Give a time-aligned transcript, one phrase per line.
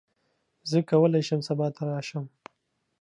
[0.69, 2.25] زه کولی شم سبا ته راشم.